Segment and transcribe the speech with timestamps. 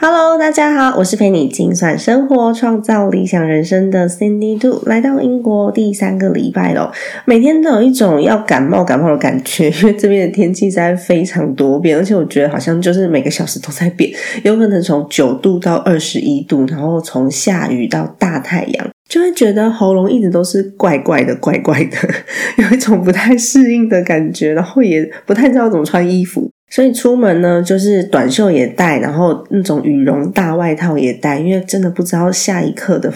[0.00, 6.92] Hello，大家好，我是陪你精算生活、创造理想人生的 Cindy Do，来到英国第三个礼拜了，
[7.24, 14.08] 每天都有一种要感冒感冒的感觉， 因为这边的天气在非常多变，而且我觉得好像就是每个小时都在变，
[14.44, 21.96] 有可能从九度到二十一度，然后从下雨到大太阳，就会觉得喉咙一直都是怪怪的、怪怪的，
[22.62, 26.48] 有一种不太适应的感觉，然后也不太知道怎么穿衣服。
[26.70, 33.12] 所以出门呢，就是短袖也带，然后那种羽绒大外套也带，因为真的不知道下一刻的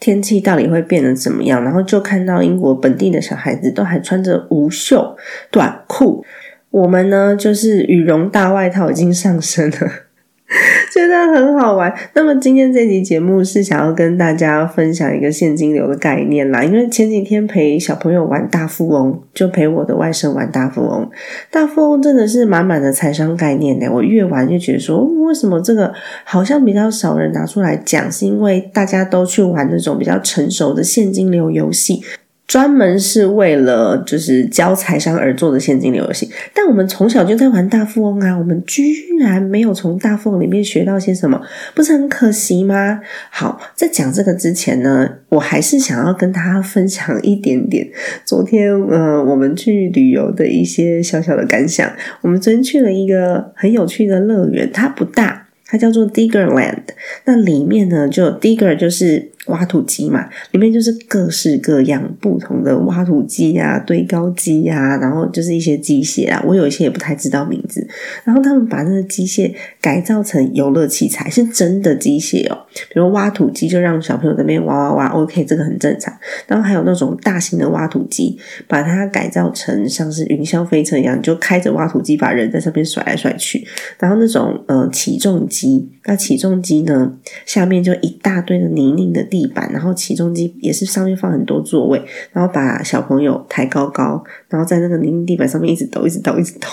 [0.00, 1.62] 天气到底会变得怎么样。
[1.62, 5.16] 然后就看到英国本地的小孩子都还穿着无袖
[5.50, 6.24] 短裤，
[6.70, 10.05] 我们呢就是羽绒大外套已经上身了。
[10.94, 11.92] 觉得很好玩。
[12.14, 16.62] 那么今天这集节目是想要跟大家分享一个现金流的概念啦。
[16.62, 21.10] 因为前几天陪小朋友玩大富翁，就陪我的外甥玩大富翁。
[21.50, 23.88] 大富翁真的是满满的财商概念呢。
[23.92, 28.10] 我越玩就觉得说，为什么这个好像比较少人拿出来讲？
[28.10, 32.02] 是因为大家都去玩那种比较成熟的现金流游戏。
[32.46, 38.82] 专门是为了就是教财商而做的现金流游戏，但我们从小就在玩大富翁啊，我们居
[39.18, 41.40] 然没有从大富翁里面学到些什么，
[41.74, 43.00] 不是很可惜吗？
[43.30, 47.88] 好，在讲这个之前呢，我还是想要跟大家分享一点点
[48.24, 51.92] 昨天呃我们去旅游的一些小小的感想。
[52.20, 56.84] 我们昨天去了一个很有趣的乐园，它不大，它叫做 Digger Land，
[57.24, 59.32] 那里面呢就 Digger 就是。
[59.46, 67.86] 挖土机嘛，里面就是各式各样不同的挖土机啊、堆高机啊，然后就是一些机械啊，我有一些也不太知道名字。
[68.24, 72.58] 然后他们把那个机械改造成游乐器材，是真的机械哦。
[72.88, 76.12] 比如挖土机，就让小朋友在那边挖挖挖，OK，这个很正常。
[76.48, 78.36] 然后还有那种大型的挖土机，
[78.66, 83.66] 把它改造成像是云霄飞车一样，就开着挖土机把人在上面甩来甩去。
[84.00, 87.12] 然后那种呃起重机，那起重机呢，
[87.44, 89.35] 下面就一大堆的泥泞的地。
[89.36, 92.02] 地板，然后起重机也是上面放很多座位，
[92.32, 96.68] 然后把小朋友抬高高，然后在那个泥泞地板上面一直抖，一直抖，一直抖，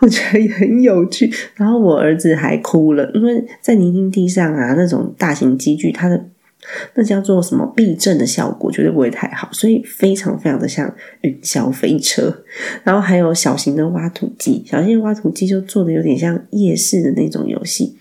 [0.00, 1.30] 我觉得也很有趣。
[1.54, 6.24] 然后我儿子还哭了，因为在泥泞地上啊，那种大型机具，它的
[6.94, 12.34] 那叫做什么避震的效果绝对不会太好，所以非常非常的像云霄飞车。
[12.82, 17.96] 然后还有小型的挖土机，小型的挖土机就做的有点像夜市的那种游戏，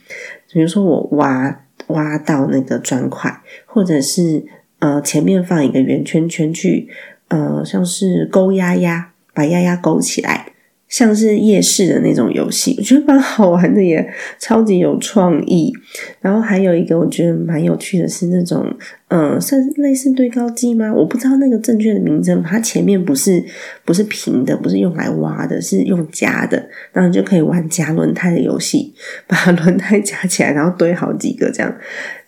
[0.54, 1.66] 比如说我挖。
[1.92, 4.46] 挖到那个砖块，或者是
[4.80, 6.90] 呃前面放一个圆圈圈去，
[7.28, 10.48] 呃像是勾压压，把压压勾起来。
[10.92, 15.74] 像是夜市的那种游戏，我觉得蛮好玩的耶，超级有创意。
[16.20, 18.66] 然后还有一个我觉得蛮有趣的是那种，
[19.08, 20.94] 嗯，算是类似堆高机吗？
[20.94, 22.44] 我不知道那个正确的名称。
[22.44, 23.42] 它前面不是
[23.86, 28.94] 不是平的，不是用来挖的，是用夹的，然后就可以玩夹轮胎的游戏，
[29.28, 31.74] 把轮胎夹起来，然后堆好几个这样。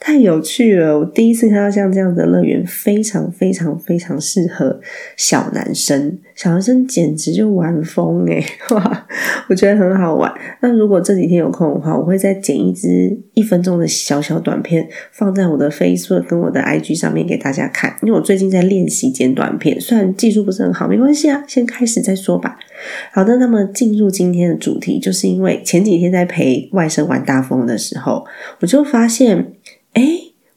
[0.05, 0.99] 太有趣了！
[0.99, 4.81] 我第一次看到像这样的乐园，非常非常非常适合
[5.15, 6.19] 小男生。
[6.35, 8.43] 小男生简直就玩疯诶
[8.75, 9.07] 哇！
[9.47, 10.29] 我觉得很好玩。
[10.61, 17.95] 那如果这几天有空的话，我会再剪一支一分钟的小小短片，放在我的 Facebook 跟我的 IG 上面给大家看。
[18.01, 22.59] 因为我最近在练习剪短片，虽然技术不是很好，没关系啊，先开始再说吧。
[23.13, 28.25] 好的，那么进入今天的主题，就是因为前几天在陪外甥玩大风的时候，
[28.59, 29.53] 我就发现。
[29.93, 30.03] 哎，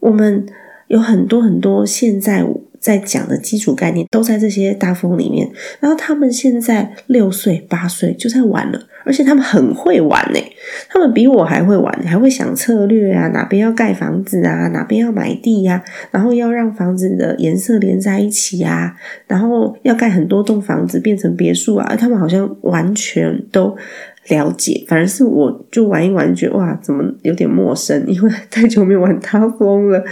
[0.01, 0.47] 我们
[0.89, 2.47] 有很多很多现在
[2.79, 5.51] 在讲的基础概念，都在这些大风里面。
[5.81, 10.39] 然后他们现在六岁八岁就在玩了，而且他们很会玩呢。
[10.89, 15.83] 他们比我还会玩，还会想策略啊，哪边要盖房子啊，哪边要买地呀，
[16.13, 18.95] 然后要让房子的颜色连在一起啊，
[19.27, 21.97] 然后要盖很多栋房子变成别墅啊。
[21.97, 23.77] 他们好像完全都。
[24.29, 28.05] 了解，反而是我就玩一玩，觉得哇，怎么有点陌生？
[28.07, 30.05] 因为太久没玩他疯了。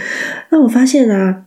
[0.49, 1.45] 那我发现啊，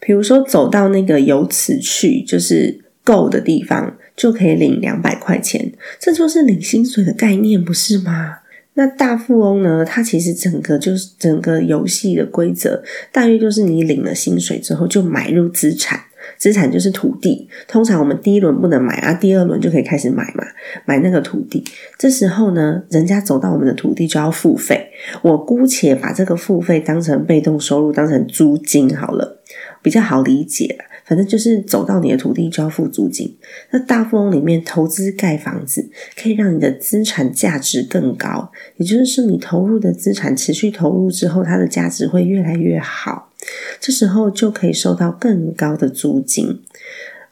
[0.00, 8.38] 比如说走到那个由此去就是够的地方，就可以领两百块钱，这就是领薪水的概念，不是吗？
[8.74, 9.84] 那大富翁呢？
[9.84, 16.00] 它其实整个就是整个游戏的规则，大约就是你领了薪水之后就买入资产。
[16.36, 17.48] 资产就是土地。
[17.66, 20.44] 通常我们第一轮不能买啊，第二轮就可以开始买嘛，
[20.84, 21.64] 买那个土地。
[21.98, 24.88] 这时候呢，人家走到我们的土地就要付费。
[25.22, 29.40] 我姑且把这个付费当成被动收入，当成租金好了，
[29.82, 30.76] 比较好理解。
[31.10, 33.36] 反正就是走到你的土地就要付租金。
[33.72, 43.32] 那大富翁里面投资盖房子，可以让你的资产价值更高，也就是你投入的资产持续投入之后，它的价值会越来越好。
[43.80, 46.60] 这时候就可以收到更高的租金。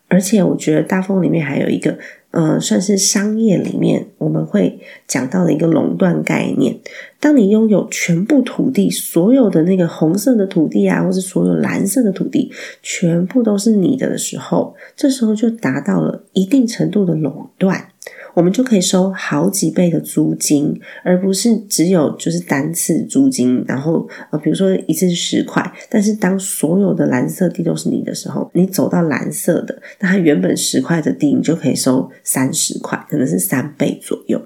[0.08, 1.96] 而且我觉得大富翁里面还有一个。
[2.30, 6.78] 呃，算是商业里面我们会讲到的一个垄断概念。
[7.18, 12.52] 当你拥有全部土地，所有的那个红色的土地啊，或者所有蓝色的土地，
[12.82, 17.88] 全部都是你的的时候，这时候就达到了一定程度的垄断。
[18.38, 23.64] 我们就可以收好几倍的租金，而不是只有就是单次租金。
[23.66, 34.40] 然后呃，比如说一次是十块，但是当所有的蓝色地都是你的时候，你走到蓝色的，那它原本十块的地，你就可以收三十块，可能是三倍左右。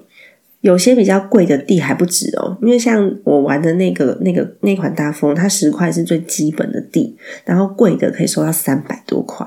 [0.61, 7.15] 有些比较贵的地还不止哦，因为像我玩的那个那个那款大风，它十块是最基本的地，
[7.45, 9.45] 然后贵的可以收到三百多块。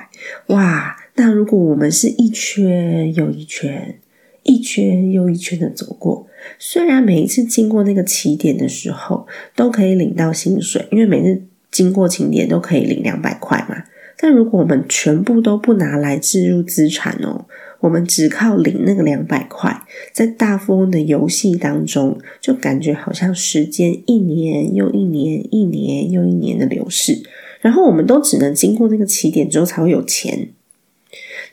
[0.51, 3.99] 哇，那如果我们是一圈又一圈。
[4.47, 6.27] 一圈又一圈的走过，
[6.59, 13.85] 虽然每一次经过那个起点的时候都可以领到薪水，因为每次经过起点都可以领两百块嘛。
[14.19, 17.45] 但如果我们全部都不拿来置入资产哦，
[17.81, 27.23] 我们只靠领那个两百块，在大富翁的游戏当中，就感觉好像时间一年又一年，一年又一年的流逝，
[27.61, 30.49] 然后我们都只能经过那个起点之后才会有钱。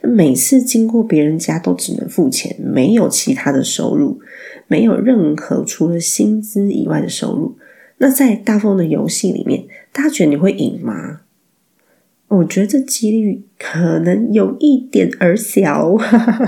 [0.06, 4.20] 每次经过别人家都只能付钱，没有其他的收入，
[4.68, 7.56] 没有任何除了薪资以外的收入。
[7.98, 11.20] 那在大风的游戏里面，大家觉得你会赢吗？
[12.28, 15.96] 我觉得这几率可能有一点儿小，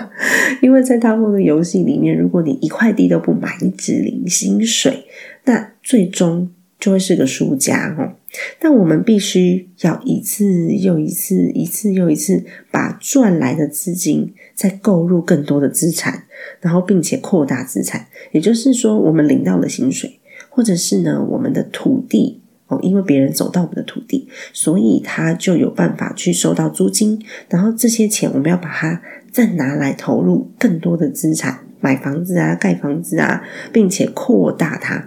[0.61, 5.05] 因为在大风的游戏里面，如果你一块地都不买，你只领薪水，
[5.45, 6.51] 那最终。
[6.79, 8.13] 就会是个输家哦。
[8.59, 16.25] 但我们必须要一次又一次、一次又一次把赚来的资金再购入更多的资产，
[16.61, 18.07] 然后并且扩大资产。
[18.33, 20.19] 也就是说，我们领到了薪水，
[20.49, 27.23] 或者是呢，我们的土地哦，因为别人走到我们的土地，所以他就有办法去收到租金。
[27.49, 29.01] 然后这些钱，我们要把它
[29.31, 33.43] 再拿来投入更多的资产，买房子啊，盖房子啊，
[33.73, 35.07] 并且扩大它。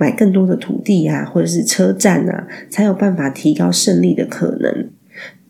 [0.00, 4.88] 买更多的土地啊，或者是车站啊，才有办法提高胜利的可能。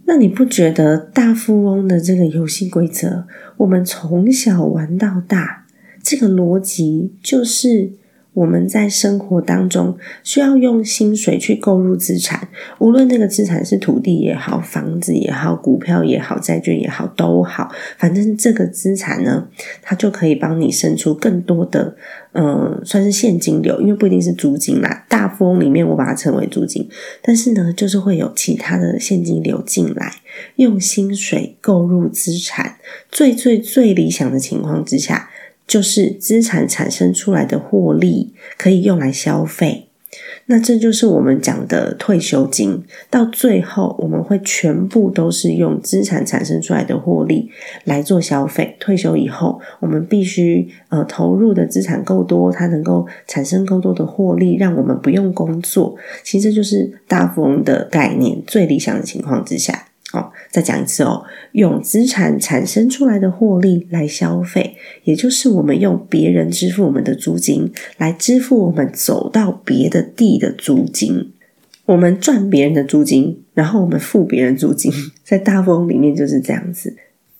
[0.06, 3.26] 那你不觉得大富翁的这个游戏规则，
[3.58, 5.66] 我们从小玩到大，
[6.02, 7.92] 这个逻辑就是？
[8.32, 12.48] 我们在生活当中需要用薪水去购入资产，
[12.78, 19.48] 无论那个资产是土地也好、房子也好、股票也好、债券也好都好，反正这个资产呢，
[19.82, 21.96] 它就可以帮你生出更多的，
[22.32, 25.04] 嗯，算是现金流，因为不一定是租金啦。
[25.08, 26.88] 大富翁里面我把它称为租金，
[27.22, 30.12] 但是呢，就是会有其他的现金流进来，
[30.54, 32.76] 用薪水购入资产，
[33.10, 35.29] 最最最理想的情况之下。
[35.70, 39.86] 就是资产产生出来的获利可以用来消费，
[40.46, 42.82] 那这就是我们讲的退休金。
[43.08, 47.48] 到最后，我们会全部都是用资产产生出来的获利
[47.84, 48.74] 来做消费。
[48.80, 55.94] 退休以后，我们必须呃投入的资产够多，它能够产生够多的获利，让我们不用工作。
[56.24, 59.89] 其实就是大富翁的概念，最理想的情况之下。
[60.12, 71.32] 哦，再讲一次哦，用资产产生出来的获利来消费，也就是我们用别人支付我们的租金来支付我们走到别的地的租金。
[71.86, 74.92] 我们赚别人的租金，然后我们付别人租金，
[75.24, 76.96] 在大风里面就是这样子。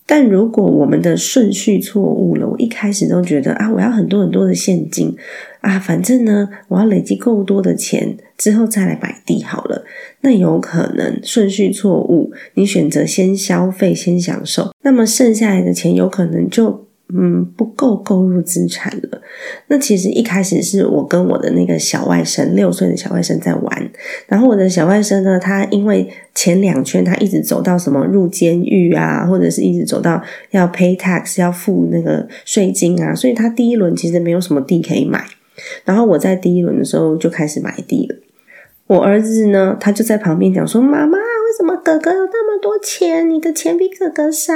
[0.06, 5.16] 但如果我们的顺序错误了，我一开始都觉得啊，我要很多很多的现金
[5.60, 9.84] 啊，反正呢，我要累积够多的钱之后再来买地好了。
[10.22, 16.86] 那有可能顺序错误，你选择先消费先享受，那么剩下来的钱有可能就。
[17.12, 19.20] 嗯，不够购入资产了。
[19.66, 23.90] 那其实一开始是我跟我的那个小外甥，六岁的小外甥在玩。
[24.28, 35.24] 然后我的小外甥呢，他因为前两圈他一直走到什么入监狱啊，或者是一直走到要 pay tax 要付那个税金啊，所以他第一轮其实没有什么地可以买。
[35.84, 38.14] 然后我在第一轮的时候就开始买地了。
[38.90, 41.16] 我儿子呢，他就在旁边讲说：“妈妈。”
[41.50, 44.54] 为什么哥哥有那么多钱，你的钱比哥哥少？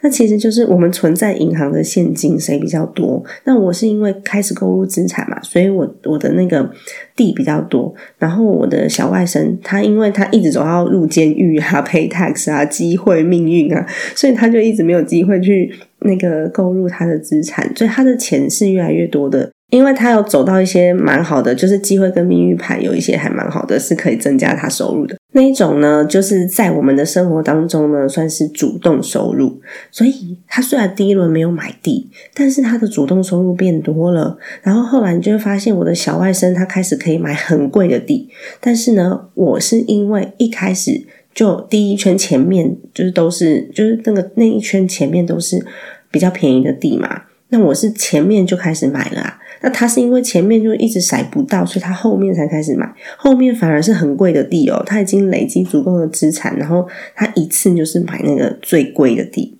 [0.00, 3.22] 那其实就是我们存在银行的现金谁比较多？
[3.44, 6.70] 那我是因为开始购入资产嘛，所以我我的那个
[7.14, 7.94] 地比较多。
[8.18, 15.70] 然后我的小外甥他因为他一直走到入监狱啊、pay tax 啊、机会命运啊，所以他就一直没有机会去
[16.00, 19.50] 那个购入他的资产，所以他的钱是越来越多的。
[19.70, 26.04] 因为他有走到一些蛮好的，就是机会跟命运牌有一些还蛮好的，是可以增加他收入的那一种呢。
[26.04, 29.60] 就是在我们的生活当中呢，算是主动收入。
[29.92, 34.36] 所以他虽然第一轮没有买地，但是他的主动收入变多了。
[34.62, 38.28] 然后后来你就会发现，我的小外甥他开始可以买很贵的地，
[38.60, 45.64] 但是呢，我是因为一开始就第一圈前面就是都是就是那个那一圈前面都是
[46.10, 49.36] 比较便宜的地嘛，那我是前面就开始买了啊。
[49.62, 54.82] 那他是因为前面就一直甩不到，所以他后面才开始买，后面反而是很贵的地哦。
[54.86, 59.58] 他已经累积足够的资产，然后他一次就是买那个最贵的地。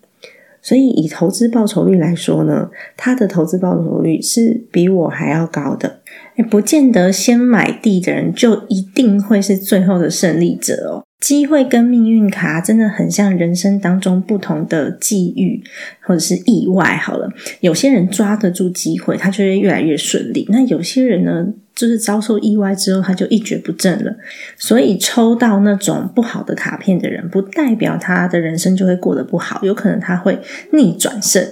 [0.63, 6.01] 所以以投资报酬率来说呢，他的投资报酬率是比我还要高的。
[6.37, 11.05] 哎，不见得先买地的人就一定会是最后的胜利者哦。
[11.21, 15.63] 机会跟命运卡真的很像人生当中不同的际遇
[16.01, 16.97] 或者是意外。
[16.97, 20.47] 好了，有些人抓得住机会，他就会越来越顺利。
[20.49, 21.47] 那有些人呢？
[21.75, 24.15] 就是遭受意外之后，他就一蹶不振了。
[24.57, 30.39] 所以抽到那种不好的卡片的人，不代表他的人生就会过得不好，有可能他会
[30.73, 31.43] 逆转胜。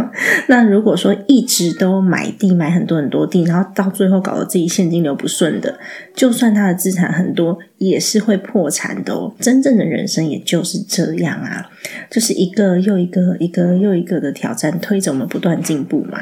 [0.48, 5.78] 那如果说一直都买地买很多很多地，然后到最后搞得自己现金流不顺的，
[6.14, 9.34] 就算他的资产很多，也是会破产的哦。
[9.40, 11.70] 真正的人生也就是这样啊，
[12.10, 16.20] 就是一个又一个、一个又一个的挑战，推着我们不断进步嘛。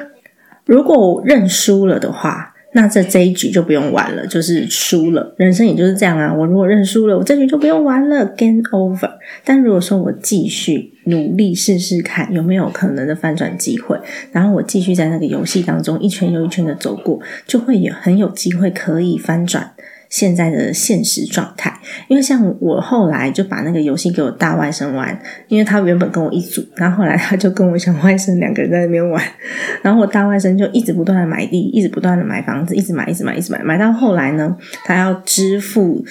[0.65, 5.35] 如果认输了的话，那这这一局就不用玩了，就是输了。
[5.39, 6.31] 人生也就是这样啊。
[6.31, 9.11] 我如果认输了，我这局就不用玩了，game over。
[9.43, 13.99] 但如果说我继续努力试试看有没有可能的翻转机会，
[14.31, 19.73] 然后我继续在那个游戏当中一圈又一圈的走过，就会有很有机会可以翻转。
[20.09, 21.73] 现在的现实状态，
[22.09, 29.23] 因为像我后来就把那个游戏给我大外甥玩，因为他原本跟我一组，然后后来他就跟我小外甥两个人在那边玩，
[29.83, 36.05] 然后我大外甥就一直不断的买地，一直不断的买房子，一直买，一直买，一直买，买到后来呢，他要支付。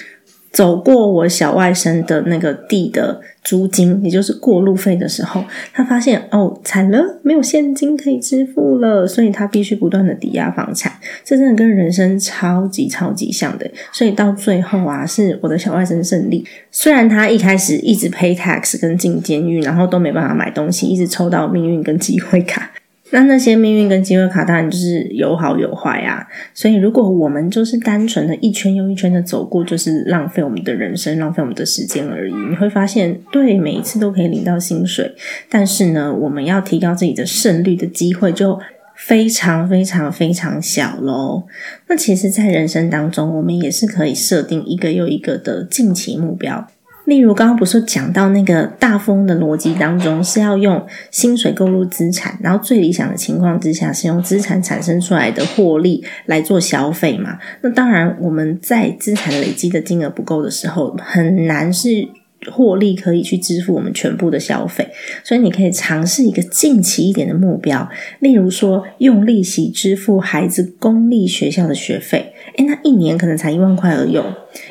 [0.56, 5.44] 走过我小外甥的那个地的租金，也就是过路费的时候，
[5.74, 10.90] 他发现哦，惨了，没有现金可以支付了，所以他必须不断的抵押房产。
[11.22, 16.42] 这真的跟人生超级超级像的，所以到最后啊，是我的小外甥胜利。
[16.70, 22.70] 虽然他一开始一直 pay tax 跟进监狱，然后都没办法买东西，一直抽到命运跟机会卡。
[23.10, 32.34] 那那些命运跟机会卡当然就是有好有坏啊，所以如果我们就是单纯的一圈又一圈的走过，就是浪费我们的人生，浪费我们的时间而已。
[32.34, 35.14] 你会发现，对每一次都可以领到薪水，
[35.48, 38.58] 但是呢，我们要提高自己的胜率的机会就
[38.96, 41.44] 非常非常非常小喽。
[41.86, 46.66] 那其实，在人生当中，我们也是可以设定一个又一个的近期目标。
[47.06, 57.38] 例如，刚刚不是讲到那个大风的逻辑当中，是要用薪水购入资产，然后最理想的情况之下，是用资产产生出来的获利来做消费嘛？
[57.62, 62.08] 那当然，我们在资产累积的金额不够的时候，很难是。
[62.52, 64.88] 获利可以去支付我们全部的消费，
[65.24, 67.88] 所以你可以尝试一个近期一点的目标，
[68.20, 74.20] 例如说用利息支付孩子公立学校的学费，诶那一年可能才一万块而已。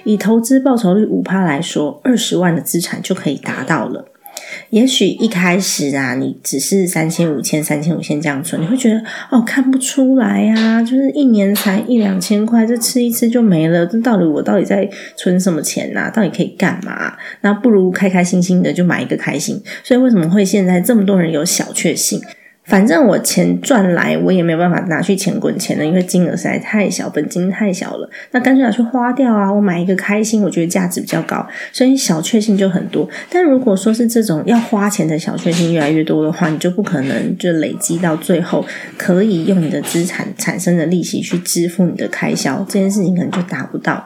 [0.03, 4.05] 以投资报酬率五趴来说，二十万的资产就可以达到了。
[4.69, 9.01] 也许一开始啊，你只是三千、五千、三千、五千这样存，你会觉得
[9.31, 13.85] 哦，看不出来呀，就是一年才一两千块，这吃一次就没了。
[13.85, 16.11] 这到底我到底在存什么钱呐？
[16.13, 17.15] 到底可以干嘛？
[17.41, 19.61] 那不如开开心心的就买一个开心。
[19.83, 22.21] 所以为什么会现在这么多人有小确幸？
[22.65, 28.09] 反正我钱赚来，我也没有办法拿去钱滚钱的，因为金额实在太小，本金太小了。
[28.31, 29.53] 那干脆拿去花掉啊！
[29.53, 33.07] 我买一个开心，我觉得价值比较高，所以小确幸就很多。
[33.29, 38.65] 但如果说是这种要花钱的小确幸越来越多的话，你就不可能就累积到最后，
[38.97, 44.03] 可以用你的资产产生的利息去支付你的开销，这件事情可能就达不到。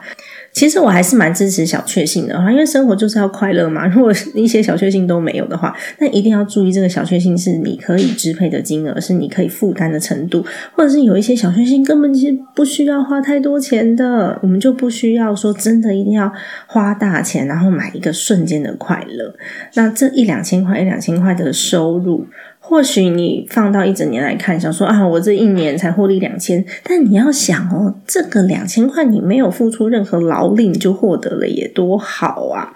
[0.52, 3.86] 其实我还是蛮支持小确幸的哈，因为生活就是要快乐嘛。
[3.88, 16.30] 如果一些小确幸都没有的话，那一定要注意这个小确幸是你可以支配的金额，是你可以负担的程度，或者是有一些小确幸根本其实不需要花太多钱的，我们就不需要说真的一定要
[16.66, 19.34] 花大钱，然后买一个瞬间的快乐。
[19.74, 22.26] 那这一两千块、一两千块的收入。
[22.70, 32.72] 或许你放到一整年来看，想说啊，我这一年才获利两千，但你要想哦，这个两千块你没有付出任何劳力，你就获得了，也多好啊！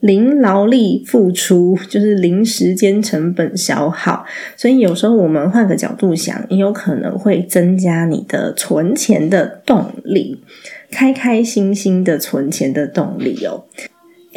[0.00, 4.26] 零劳力付出，就是零时间成本消耗。
[4.54, 10.42] 所以有时候我们换个角度想，也有可能会增加你的存钱的动力，
[10.90, 13.64] 开开心心的存钱的动力哦。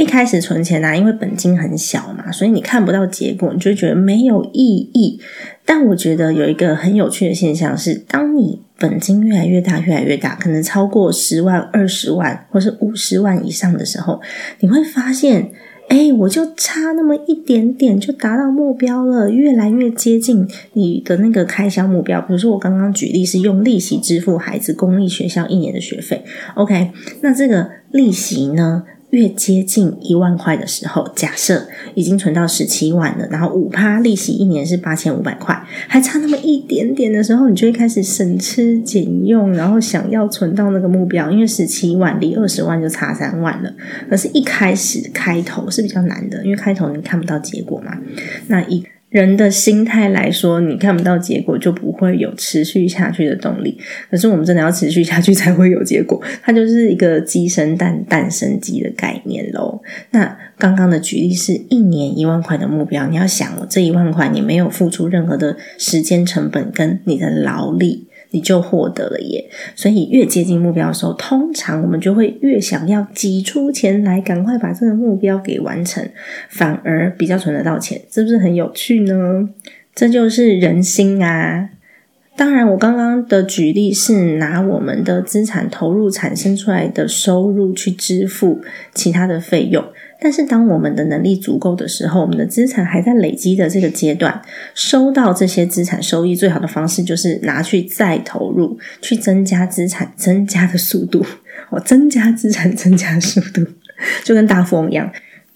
[0.01, 5.21] 一开始存钱啊，因为本金很小嘛，所以你看不到结果，你就觉得没有意义。
[5.63, 14.19] 但我觉得有一个很有趣的现象是，当你本金越来越大、越来越大，可能超过十万、二十万，或是五十万以上的时候，
[14.61, 15.51] 你会发现，
[15.89, 22.19] 哎，我就差那么一点点就达到目标了，越来越接近你的那个开销目标。
[22.19, 26.89] 比如说，我刚刚举例是用利息支付孩子公立学校一年的学费，OK，
[27.21, 28.83] 那这个利息呢？
[29.11, 43.73] 越接近一万块的时候，假设已经存到十七万了，然后五趴利息一年是八千五百块，还差那么一点点的时候，你就会开始省吃俭用，然后想要存到那个目标，因为十七万离二十万就差三万了。
[44.09, 47.97] 可是，一开始开头是比较难的，因为开头你看不到结果嘛。
[48.47, 53.77] 那一人的心态来说，你看不到结果，就不会有持续下去的动力。
[54.09, 56.21] 可是我们真的要持续下去，才会有结果。
[56.41, 59.81] 它就是一个鸡生蛋，蛋生鸡的概念喽。
[60.11, 68.07] 那刚刚的举例是一年一万块的目标，你要想，我这一万块你没有付出任何的时间成本跟你的劳力。
[68.31, 69.49] 你就获得了耶！
[69.75, 76.09] 所以越接近目标的时候，通常我们就会越想要挤出钱来，赶快把这个目标给完成，
[76.49, 79.49] 反而比较存得到钱，是不是很有趣呢？
[79.93, 81.69] 这就是人心啊！
[82.37, 88.61] 当然，我刚刚的举例是拿我们的资产投入产生出来的收入去支付
[88.93, 89.83] 其他的费用。
[90.23, 94.39] 但是，当我们的能力足够的时候，我们的资产还在累积的这个阶段，
[94.75, 101.25] 收到这些资产收益最好的方式就是拿去再投入，去增加资产增加的速度。
[101.71, 103.65] 哦，增加资产增加速度，
[104.23, 105.11] 就跟大富翁一样。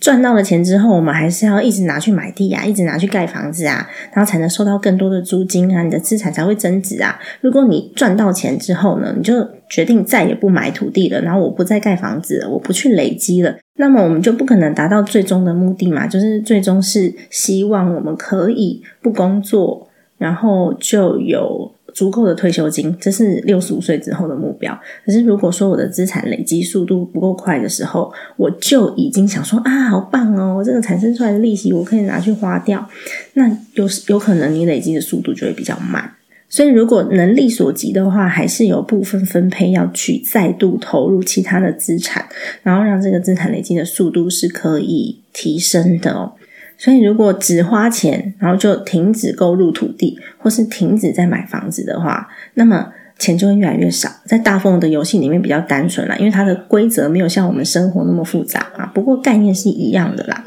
[0.06, 7.20] 赚到了钱之后，我们还是要一直拿去买地啊，一直拿去盖房子啊，然后才能收到更多的租金啊，你的资产才会增值啊。
[7.42, 9.34] 如果你赚到钱之后呢，你就
[9.68, 19.88] 决定再也不买土地了，然后我不再盖房子，我不去累积了，那么我们就不可能达到最终的目的嘛，就是最终是希望我们可以不工作，
[20.20, 21.72] 然后就有。
[21.96, 24.78] 足够的退休金，这是六十五岁之后的目标。
[25.06, 32.86] 可是，如果说我的资产累积速度不够快的时候，我就已经想说啊，好棒哦，这个产生出来的利息我可以拿去花掉。
[33.34, 36.12] 那有有可能你累积的速度就会比较慢。
[36.50, 42.26] 所以，如果能力所及的话，还是有部分分配要去再度投入其他的资产，
[42.62, 46.34] 然后让这个资产累积的速度是可以提升的哦。
[46.78, 54.10] 所以，如果只花钱，然后就停止购入土地，或是停止在买房子的话，那么钱就会越来越少。
[54.26, 58.92] 在大富翁的游戏里面比较单纯啦，因为它的规则没有像我们生活那么复杂啊。
[58.94, 60.44] 不过概念是一样的啦。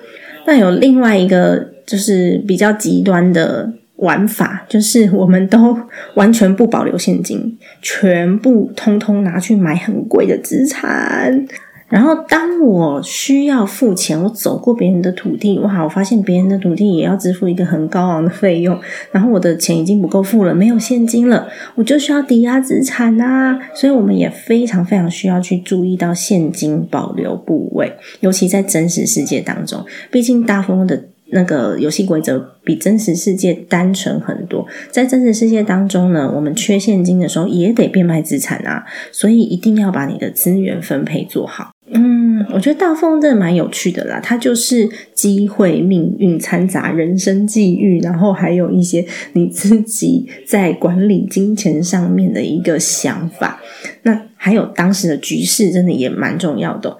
[0.46, 5.78] 那有另外一个就是比较极端的玩法，就是我们都
[6.14, 11.46] 完全不保留现金，全部通通拿去买很贵的资产。
[11.88, 15.82] 然后，当我需要付钱，我走过别人的土地，哇！
[15.82, 18.78] 我发现别人的土地也要支付一个很高昂的费用，
[19.10, 23.58] 然后我的钱已经不够付了，没有现金了，我就需要抵押资产啊！
[23.74, 31.04] 所以，我们也非常非常需要去注意到现金保留部位，尤其在真实世界当中，毕竟大风的。
[31.30, 41.72] 那个游戏规则比真实世界单纯很多，在真实世界当中呢，我们缺现金的时候也得变卖资产啊，所以一定要把你的资源分配做好。
[41.90, 53.60] 嗯，我觉得大风真的蛮有趣的啦，它就是机会、命运掺杂人生际遇，然后还有一些你自己在管理金钱上面的一个想法。
[54.02, 56.96] 那还有当时的局势，真的也蛮重要的。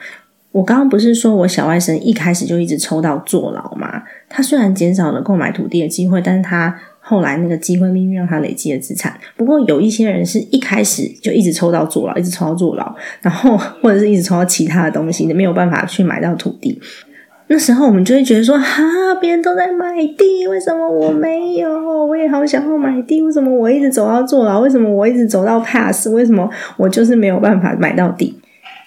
[0.51, 4.03] 我刚刚不是说我小外甥一开始就一直抽到坐牢吗？
[4.29, 6.75] 他虽然减少了购买土地的机会，但是他
[7.09, 9.19] 后来那个机会命运让他累积了资产。
[9.35, 16.79] 不过有一些人是一开始就一直抽到坐牢，一直抽到坐牢，然后或者是一直抽到其他的东西，没有办法去买到土地。
[17.47, 22.07] 那时候我们就会觉得说：哈，别人都在买地，为什么我没有？
[22.07, 24.61] 我也好想要买地，为什么我一直走到坐牢？
[24.61, 26.09] 为什么我一直走到 pass？
[26.11, 28.39] 为什么我就是没有办法买到地？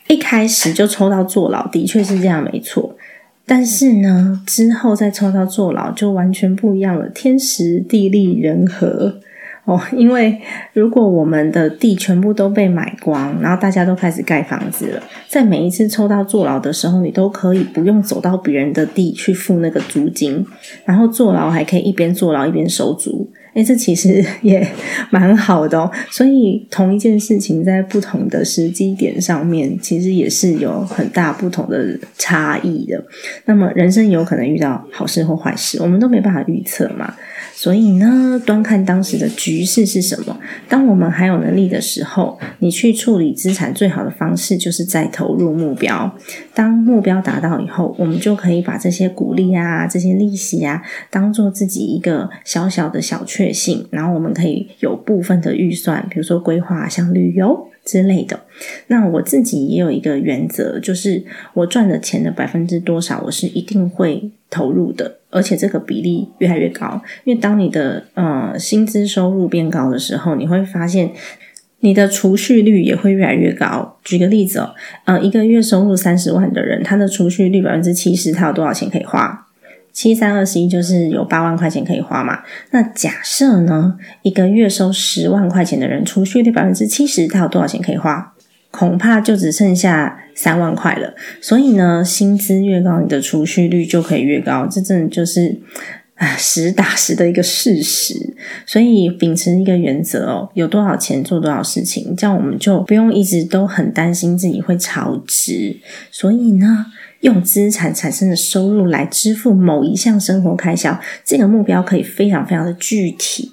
[0.07, 2.95] 一开始就抽到坐牢，的确是这样，没错。
[3.45, 9.19] 但是呢，之后再抽到坐牢就完全不一样了，天时地利人和
[9.65, 9.82] 哦。
[9.91, 10.39] 因为
[10.73, 20.45] 如果我们的地全部都被买光，然后大家都开始盖房子了，在每一次抽到坐牢的时候，你都可以不用走到别人的地去付那个租金，
[20.86, 23.30] 然后坐牢还可以一边坐牢一边收租。
[23.53, 24.65] 诶，这其实 也
[25.09, 25.91] 蛮好的哦。
[26.09, 33.03] 所以同一件事情在不同的时机点上面，其实也是有很大不同的差异的。
[33.45, 37.13] 那么人生有可能遇到好事或坏事，我们都没办法预测嘛。
[37.53, 40.39] 所以呢，端看当时的局势是什么。
[40.67, 46.11] 当我们还有能力的时候，你去处理资产最好的方式就是再投入目标。
[46.53, 53.87] 当目标达到以后，我们就可以把这些鼓励啊、这些利息啊，当做自己一个小小的小确幸。
[53.91, 58.39] 然后我们可以有部分的预算，比如说规划像旅游之类的。
[58.87, 65.19] 那我自己也有一个原则，就是我赚的钱的百分之多少，我是一定会投入的。
[65.33, 71.09] 而且这个比例越来越高，因为当你的呃薪资收入变高的时候，你会发现
[71.81, 73.97] 你的储蓄率也会越来越高。
[74.03, 74.73] 举个例子哦，
[75.05, 79.47] 呃，一个月收入三十万的人，他的储蓄率百分之七十，他有多少钱可以花？
[79.93, 82.39] 七三二十一就是有八万块钱可以花嘛。
[82.69, 88.33] 那假设呢，一个月收十万块钱的人，储蓄率百分之七十，他有多少钱可以花？
[88.71, 91.13] 恐怕就只剩下三万块了。
[91.41, 94.65] 所以呢，薪资越高，你的储蓄率就可以越高。
[94.65, 95.59] 这真的就是
[96.21, 98.36] 啊实打实的一个事实。
[98.65, 105.77] 所以秉持一个原则哦，有多少钱做多少事情，这样我们就不用一直都很担心自己会超支。
[106.12, 106.86] 所以呢，
[107.21, 113.51] 用资产产生的收入来支付某一项生活开销，这个目标可以非常非常的具体。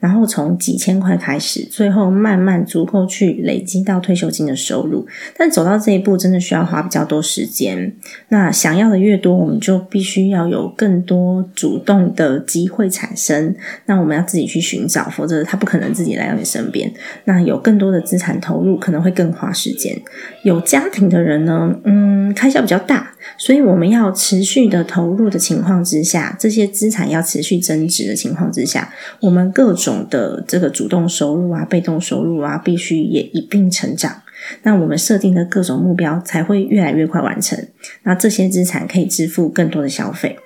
[0.00, 5.06] 然后从几千块开始，最后慢慢足够去累积到退休金的收入。
[5.36, 7.94] 但走到这一步，真的需要花比较多时间。
[8.30, 13.54] 那想要的越多，我们就必须要有更多主动的机会产生。
[13.86, 16.90] 那我们要自己去寻找，否则他不可能自己来到你身边。
[17.24, 19.94] 那有更多的资产投入，可能会更花时间。
[20.42, 30.06] 有家庭的人呢，嗯，开销比较大，所以我们要持续的投入的情况之下，这些资产要持续增值的情况之下，我们各种。
[30.10, 34.22] 的这个主动收入啊，被动收入啊，必须也一并成长。
[34.62, 37.68] 那我们设定的各种目标才会越来越快完成。
[38.02, 40.36] 那这些资产可以支付更多的消费。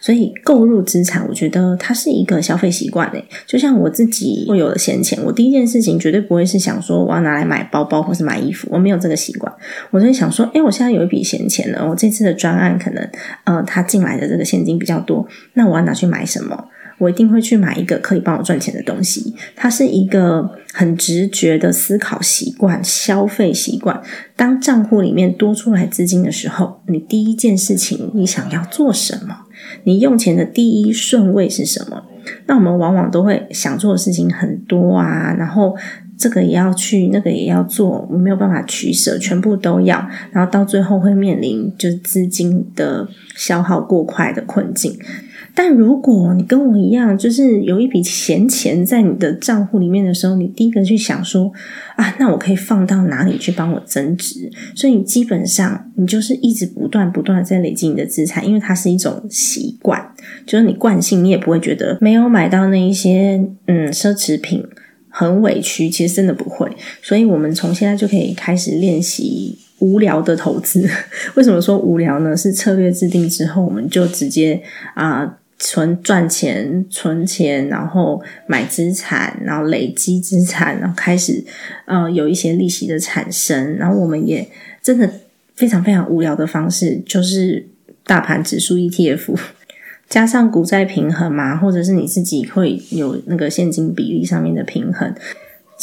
[0.00, 3.24] 所以购入资产，我觉得它是一个消费习惯诶。
[3.46, 9.52] 就像我自己，我有了闲钱，我第一件事情绝对不会是想说我要拿来买包包或是买衣服，我没有这个习惯。
[9.90, 13.08] 我就会想说，诶，我现在有一笔闲钱了，我这次的专案可能
[13.44, 16.68] 呃，它进来的这个现金比较多，那我要拿去买什么？
[16.98, 19.34] 我一定会去买一个可以帮我赚钱的东西。
[19.56, 24.00] 它是一个很直觉的思考习惯、消费习惯。
[24.36, 29.36] 当账户里面多出来资金的时候，你第一件事情你想要做什么？
[29.84, 32.04] 你用钱的第一顺位是什么？
[32.46, 35.76] 那我们往往都会想做的事情很多啊，然后
[36.16, 44.96] 这个也要去，那个也要做，我没有办法取舍，全部都要，然后到最后会面临就是资金的消耗过快的困境。
[45.54, 51.52] 但如果你跟我一样，就是有一笔闲钱在你的账户里面的时候，你第一个去想说
[51.96, 54.50] 啊，那我可以放到哪里去帮我增值？
[54.74, 60.02] 所以你基本上你就是一直不断不断在累积你的资产，因为它是一种习惯，
[60.46, 64.64] 就是你惯性，你也不会觉得没有买到那一些嗯奢侈品
[65.10, 66.66] 很委屈，其实真的不会。
[67.02, 70.88] 所以我们从现在就可以开始练习无聊的投资。
[71.34, 72.34] 为什么说无聊呢？
[72.34, 74.62] 是策略制定之后，我们就直接
[74.94, 75.38] 啊。
[75.64, 81.44] 存赚钱、存钱，然后买资产，然后累积资产，然后开始
[81.84, 83.76] 呃有一些利息的产生。
[83.76, 84.48] 然后我们也
[84.82, 85.08] 真的
[85.54, 87.64] 非常非常无聊的方式，就是
[88.04, 89.38] 大盘指数 ETF
[90.10, 95.14] 加上股债平衡嘛，或者是你自己会有那个现金比例上面的平衡。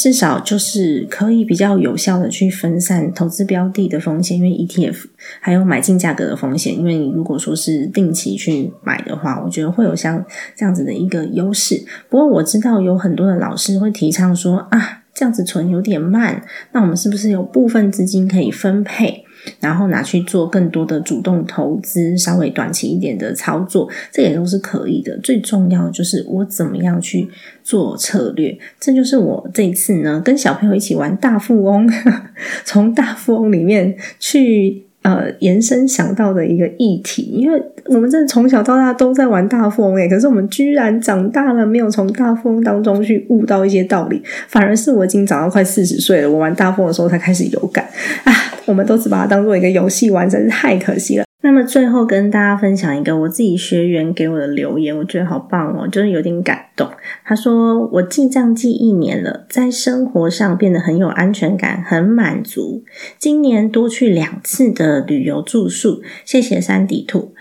[0.00, 5.04] 至少就是可以比较有效的去分散投资标的的风险，因为 ETF
[5.40, 6.74] 还有买进价格的风险。
[6.74, 10.24] 因为你如果说是定期去买的话，我觉得会有像
[10.56, 11.84] 这样子的一个优势。
[12.08, 19.26] 不过我知道有很多的老师会提倡说啊，这样子存有点慢，那我们是不是有部分资金可以分配？
[19.60, 25.18] 然后拿去做更多的主动投资，稍微短期一点的操作，这也都是可以的。
[25.18, 27.28] 最重要就是我怎么样去
[27.62, 31.88] 做策略，这就是我这一次呢跟小朋友一起玩大富翁，
[32.64, 34.84] 从大富翁里面去。
[35.02, 47.88] 呃，延伸想到的一个议题，因为我们真的从小到大都在玩大富翁诶，可是我们居然长大了没有从大富翁当中去悟到一些道理，反而是我已经长到快四十岁了，我玩大富翁的时候才开始有感
[48.24, 48.32] 啊！
[48.70, 51.24] 我们都只把它当做一个游戏玩，真是太可惜了。
[51.42, 56.88] 那么最后跟大家分享一个我自己学员给我的留言，我觉得好棒哦，就是有点感动。
[57.24, 62.84] 他说：“我记账记一年了，在生活上变得很有安全感，很满足。
[63.18, 67.34] 今年多去两次的旅游住宿，谢谢山底兔。”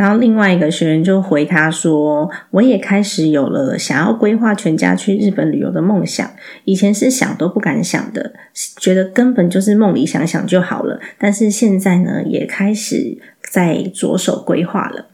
[0.00, 6.26] 然后另外一个学员就回他说：“我也开始有了想要规划全家去日本旅游的梦想，
[6.64, 8.32] 以前是想都不敢想的，
[8.78, 10.98] 觉得根本就是梦里想想就好了。
[11.18, 15.10] 但是现在呢，也开始在着手规划了。”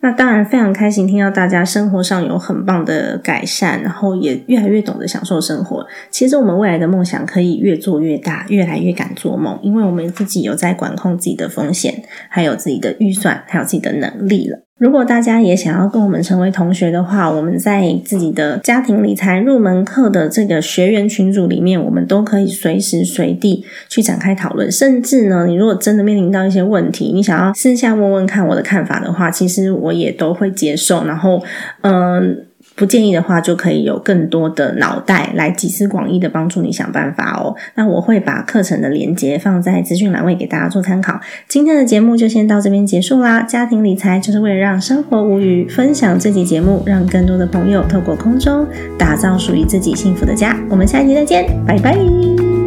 [0.00, 5.84] 那当然非常开心听到大家生活上有很棒的改善，然后也越来越懂得享受生活。
[6.10, 14.67] 其实我们未来的梦想可以越做越大，越来越敢做梦，因为我们自己有在管控自己的风险，还有自己的预算，还有自己的能力了。
[14.78, 24.70] 如果大家也想要跟我们成为同学的话，我们在自己的家庭理财入门课的这个学员群组里面，我们都可以随时随地去展开讨论。
[24.70, 31.04] 甚至呢，你如果真的面临到一些问题，你想要私下问问看我的看法的话，其实我也都会接受。
[31.04, 31.42] 然后，
[31.82, 32.44] 嗯。
[32.78, 37.56] 不建议的话，就可以有更多的脑袋来集思广益的帮助你想办法哦。
[37.74, 41.20] 那我会把课程的连接放在资讯栏位给大家做参考。
[41.48, 43.42] 今天的节目就先到这边结束啦。
[43.42, 48.64] 家庭理财就是为了让生活无虞，分享这集节目，让更多的朋友透过空中
[48.96, 50.56] 打造属于自己幸福的家。
[50.70, 52.57] 我们下一集再见，拜拜。